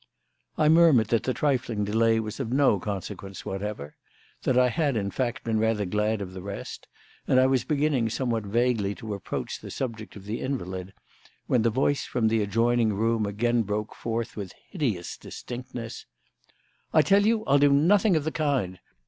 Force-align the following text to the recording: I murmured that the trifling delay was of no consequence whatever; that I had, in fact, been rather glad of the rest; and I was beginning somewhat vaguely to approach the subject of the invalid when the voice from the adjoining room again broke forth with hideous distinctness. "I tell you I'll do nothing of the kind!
I 0.57 0.67
murmured 0.67 1.09
that 1.09 1.21
the 1.21 1.33
trifling 1.35 1.83
delay 1.85 2.19
was 2.19 2.39
of 2.39 2.51
no 2.51 2.79
consequence 2.79 3.45
whatever; 3.45 3.97
that 4.41 4.57
I 4.57 4.69
had, 4.69 4.97
in 4.97 5.11
fact, 5.11 5.43
been 5.43 5.59
rather 5.59 5.85
glad 5.85 6.21
of 6.21 6.33
the 6.33 6.41
rest; 6.41 6.87
and 7.27 7.39
I 7.39 7.45
was 7.45 7.63
beginning 7.63 8.09
somewhat 8.09 8.43
vaguely 8.43 8.95
to 8.95 9.13
approach 9.13 9.59
the 9.59 9.69
subject 9.69 10.15
of 10.15 10.25
the 10.25 10.41
invalid 10.41 10.93
when 11.45 11.61
the 11.61 11.69
voice 11.69 12.03
from 12.03 12.29
the 12.29 12.41
adjoining 12.41 12.93
room 12.93 13.27
again 13.27 13.61
broke 13.61 13.93
forth 13.93 14.35
with 14.35 14.55
hideous 14.71 15.17
distinctness. 15.17 16.07
"I 16.91 17.03
tell 17.03 17.23
you 17.23 17.45
I'll 17.45 17.59
do 17.59 17.71
nothing 17.71 18.15
of 18.15 18.23
the 18.23 18.31
kind! 18.31 18.79